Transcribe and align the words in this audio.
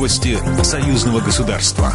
Новости 0.00 0.38
союзного 0.62 1.20
государства. 1.20 1.92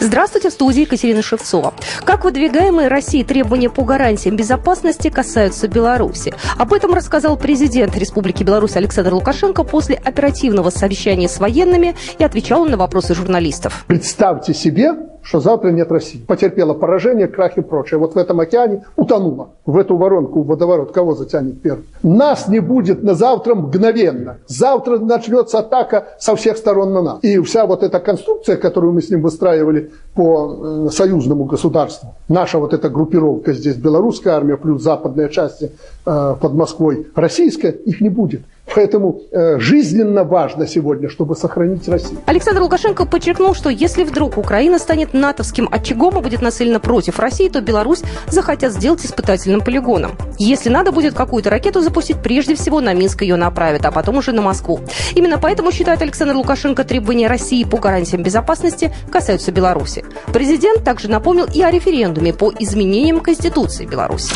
Здравствуйте, 0.00 0.50
в 0.50 0.52
студии 0.52 0.80
Екатерина 0.80 1.22
Шевцова. 1.22 1.72
Как 2.04 2.24
выдвигаемые 2.24 2.88
Россией 2.88 3.22
требования 3.22 3.70
по 3.70 3.84
гарантиям 3.84 4.34
безопасности 4.34 5.08
касаются 5.08 5.68
Беларуси? 5.68 6.34
Об 6.58 6.72
этом 6.72 6.92
рассказал 6.92 7.36
президент 7.36 7.96
Республики 7.96 8.42
Беларусь 8.42 8.74
Александр 8.74 9.14
Лукашенко 9.14 9.62
после 9.62 9.94
оперативного 9.94 10.70
совещания 10.70 11.28
с 11.28 11.38
военными 11.38 11.94
и 12.18 12.24
отвечал 12.24 12.62
он 12.62 12.72
на 12.72 12.76
вопросы 12.76 13.14
журналистов. 13.14 13.84
Представьте 13.86 14.52
себе, 14.52 14.94
что 15.24 15.40
завтра 15.40 15.70
нет 15.70 15.90
России. 15.90 16.18
Потерпела 16.18 16.74
поражение, 16.74 17.26
крах 17.26 17.56
и 17.56 17.62
прочее. 17.62 17.98
Вот 17.98 18.14
в 18.14 18.18
этом 18.18 18.40
океане 18.40 18.84
утонула. 18.94 19.48
В 19.64 19.78
эту 19.78 19.96
воронку, 19.96 20.42
в 20.42 20.46
водоворот 20.46 20.92
кого 20.92 21.14
затянет 21.14 21.62
первым? 21.62 21.84
Нас 22.02 22.46
не 22.46 22.60
будет 22.60 23.02
на 23.02 23.14
завтра 23.14 23.54
мгновенно. 23.54 24.36
Завтра 24.46 24.98
начнется 24.98 25.60
атака 25.60 26.08
со 26.18 26.36
всех 26.36 26.58
сторон 26.58 26.92
на 26.92 27.02
нас. 27.02 27.18
И 27.22 27.40
вся 27.40 27.66
вот 27.66 27.82
эта 27.82 28.00
конструкция, 28.00 28.56
которую 28.56 28.92
мы 28.92 29.00
с 29.00 29.08
ним 29.08 29.22
выстраивали 29.22 29.90
по 30.14 30.86
э, 30.86 30.88
союзному 30.92 31.44
государству, 31.44 32.14
наша 32.28 32.58
вот 32.58 32.74
эта 32.74 32.90
группировка 32.90 33.54
здесь, 33.54 33.76
белорусская 33.76 34.34
армия 34.34 34.58
плюс 34.58 34.82
западные 34.82 35.30
части 35.30 35.72
э, 36.04 36.34
под 36.38 36.52
Москвой, 36.52 37.06
российская, 37.14 37.70
их 37.70 38.02
не 38.02 38.10
будет. 38.10 38.42
Поэтому 38.74 39.20
э, 39.30 39.58
жизненно 39.58 40.24
важно 40.24 40.66
сегодня, 40.66 41.08
чтобы 41.08 41.36
сохранить 41.36 41.88
Россию. 41.88 42.18
Александр 42.26 42.62
Лукашенко 42.62 43.06
подчеркнул, 43.06 43.54
что 43.54 43.70
если 43.70 44.04
вдруг 44.04 44.36
Украина 44.36 44.78
станет 44.78 45.14
натовским 45.14 45.68
очагом 45.70 46.18
и 46.18 46.22
будет 46.22 46.42
нацелена 46.42 46.80
против 46.80 47.18
России, 47.18 47.48
то 47.48 47.60
Беларусь 47.60 48.02
захотят 48.28 48.72
сделать 48.72 49.04
испытательным 49.04 49.60
полигоном. 49.60 50.12
Если 50.38 50.70
надо 50.70 50.90
будет 50.90 51.14
какую-то 51.14 51.50
ракету 51.50 51.80
запустить, 51.80 52.16
прежде 52.22 52.54
всего 52.56 52.80
на 52.80 52.94
Минск 52.94 53.22
ее 53.22 53.36
направят, 53.36 53.84
а 53.86 53.92
потом 53.92 54.16
уже 54.16 54.32
на 54.32 54.42
Москву. 54.42 54.80
Именно 55.14 55.38
поэтому, 55.38 55.70
считает 55.70 56.02
Александр 56.02 56.34
Лукашенко, 56.34 56.84
требования 56.84 57.28
России 57.28 57.64
по 57.64 57.78
гарантиям 57.78 58.22
безопасности 58.22 58.92
касаются 59.10 59.52
Беларуси. 59.52 60.04
Президент 60.32 60.82
также 60.84 61.08
напомнил 61.08 61.46
и 61.52 61.62
о 61.62 61.70
референдуме 61.70 62.32
по 62.32 62.52
изменениям 62.58 63.20
Конституции 63.20 63.86
Беларуси. 63.86 64.34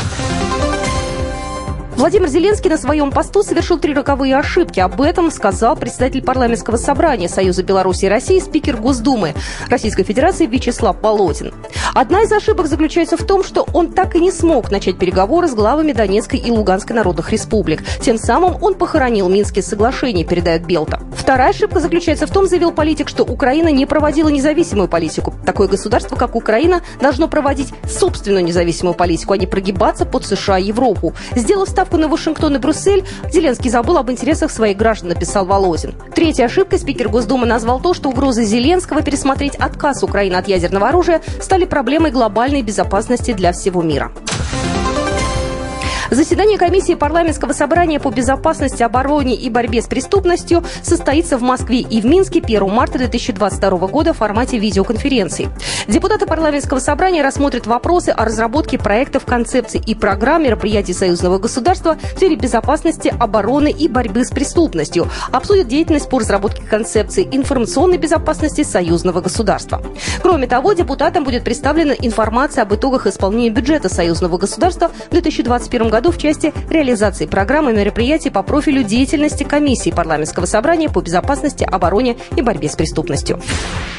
Владимир 1.99 2.29
Зеленский 2.29 2.71
на 2.71 2.79
своем 2.79 3.11
посту 3.11 3.43
совершил 3.43 3.77
три 3.77 3.93
роковые 3.93 4.37
ошибки. 4.37 4.79
Об 4.79 5.01
этом 5.01 5.33
сказал 5.33 5.75
председатель 5.75 6.23
парламентского 6.23 6.77
собрания 6.77 7.29
Союза 7.29 7.65
Беларуси 7.65 8.05
и 8.05 8.09
России, 8.09 8.39
спикер 8.39 8.77
Госдумы 8.77 9.35
Российской 9.69 10.05
Федерации 10.05 10.47
Вячеслав 10.47 10.97
Полотин. 11.01 11.53
Одна 11.95 12.23
из 12.23 12.31
ошибок 12.31 12.69
заключается 12.69 13.17
в 13.17 13.27
том, 13.27 13.43
что 13.43 13.67
он 13.73 13.93
так 13.93 14.15
и 14.15 14.21
не 14.21 14.31
смог 14.31 14.71
начать 14.71 14.97
переговоры 14.97 15.49
с 15.49 15.55
главами 15.55 15.91
Донецкой 15.91 16.39
и 16.39 16.53
Луганской 16.53 16.95
народных 16.95 17.33
республик. 17.33 17.83
Тем 18.01 18.17
самым 18.17 18.63
он 18.63 18.75
похоронил 18.75 19.29
Минские 19.29 19.65
соглашения, 19.65 20.23
передает 20.23 20.67
Белта. 20.67 21.01
Вторая 21.17 21.51
ошибка 21.51 21.81
заключается 21.81 22.29
в 22.29 22.31
том, 22.31 22.47
заявил 22.47 22.71
политик, 22.71 23.09
что 23.09 23.25
Украина 23.25 23.71
не 23.71 23.87
проводила 23.87 24.29
независимую 24.29 24.87
политику. 24.87 25.35
Такое 25.45 25.67
государство, 25.67 26.15
как 26.15 26.37
Украина, 26.37 26.83
должно 27.01 27.27
проводить 27.27 27.75
собственную 27.91 28.45
независимую 28.45 28.95
политику, 28.95 29.33
а 29.33 29.37
не 29.37 29.49
прогибаться 29.49 30.07
под 30.07 30.25
США 30.25 30.59
и 30.59 30.67
Европу. 30.67 31.13
Сделав 31.35 31.69
ставку 31.69 31.88
на 31.97 32.09
Вашингтон 32.09 32.57
и 32.57 32.59
Брюссель, 32.59 33.05
Зеленский 33.33 33.71
забыл 33.71 33.97
об 33.99 34.11
интересах 34.11 34.51
своих 34.51 34.77
граждан, 34.77 35.09
написал 35.09 35.47
Володин. 35.47 35.95
Третьей 36.15 36.45
ошибкой 36.45 36.79
спикер 36.79 37.09
Госдумы 37.09 37.47
назвал 37.47 37.81
то, 37.81 37.95
что 37.95 38.11
угрозы 38.11 38.45
Зеленского 38.45 39.03
пересмотреть 39.03 39.57
отказ 39.57 40.03
Украины 40.03 40.35
от 40.35 40.49
ядерного 40.49 40.89
оружия 40.89 41.23
стали 41.41 41.65
проблемой 41.65 42.11
глобальной 42.11 42.63
безопасности 42.63 43.33
для 43.33 43.53
всего 43.53 43.83
мира. 43.83 44.13
Заседание 46.11 46.57
комиссии 46.57 46.95
парламентского 46.95 47.53
собрания 47.53 48.01
по 48.01 48.11
безопасности, 48.11 48.83
обороне 48.83 49.35
и 49.35 49.51
борьбе 49.51 49.83
с 49.83 49.87
преступностью 49.87 50.65
состоится 50.83 51.37
в 51.37 51.43
Москве 51.43 51.81
и 51.81 52.01
в 52.01 52.07
Минске 52.07 52.41
1 52.41 52.67
марта 52.67 52.97
2022 52.97 53.71
года 53.89 54.15
в 54.15 54.17
формате 54.17 54.57
видеоконференции. 54.57 55.51
Депутаты 55.87 56.25
парламентского 56.25 56.79
собрания 56.79 57.23
рассмотрят 57.23 57.67
вопросы 57.67 58.09
о 58.09 58.25
разработке 58.25 58.79
проектов, 58.79 59.27
концепций 59.27 59.83
и 59.85 59.95
программ 59.95 60.45
мероприятий 60.45 60.95
союзного 60.95 61.39
государства 61.39 61.99
в 62.15 62.17
сфере 62.17 62.37
безопасности, 62.37 63.13
обороны 63.21 63.71
и 63.71 63.87
борьбы 63.87 64.25
с 64.25 64.31
преступностью, 64.31 65.09
обсудят 65.31 65.69
деятельность 65.69 66.09
по 66.09 66.21
разработке 66.21 66.63
концепции 66.63 67.29
информационной 67.31 67.99
безопасности 67.99 68.63
союзного 68.63 69.21
государства. 69.21 69.83
Кроме 70.23 70.47
того, 70.47 70.73
депутатам 70.73 71.25
будет 71.25 71.45
представлена 71.45 71.93
информация 72.01 72.63
об 72.63 72.75
итогах 72.75 73.07
исполнения 73.07 73.51
бюджета 73.51 73.91
союзного 73.91 74.39
государства 74.39 74.91
в 75.09 75.11
2021 75.11 75.91
году 75.91 75.98
году 75.99 76.13
в 76.13 76.19
части 76.19 76.53
реализации 76.71 77.27
программы 77.27 77.73
мероприятий 77.73 78.31
по 78.31 78.45
профилю 78.45 78.85
деятельности 78.85 79.43
комиссии 79.43 79.91
парламентского 79.91 80.47
собрания 80.47 80.89
по 80.89 81.01
безопасности, 81.01 81.65
обороне 81.65 82.17
и 82.37 82.41
борьбе 82.41 82.69
с 82.69 82.77
преступностью. 82.77 83.41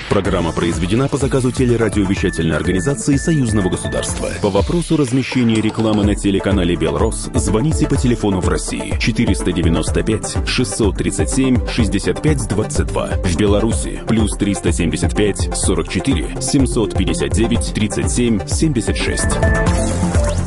Программа 0.07 0.53
произведена 0.53 1.09
по 1.09 1.17
заказу 1.17 1.51
телерадиовещательной 1.51 2.55
организации 2.55 3.17
Союзного 3.17 3.69
государства. 3.69 4.29
По 4.41 4.49
вопросу 4.49 4.95
размещения 4.95 5.59
рекламы 5.59 6.05
на 6.05 6.15
телеканале 6.15 6.77
«Белрос» 6.77 7.29
звоните 7.35 7.85
по 7.85 7.97
телефону 7.97 8.39
в 8.39 8.47
России 8.47 8.95
495 8.97 10.47
637 10.47 11.67
65 11.67 12.47
22. 12.47 13.07
В 13.25 13.35
Беларуси 13.35 13.99
плюс 14.07 14.37
375 14.37 15.49
44 15.53 16.37
759 16.39 17.73
37 17.73 18.47
76. 18.47 20.18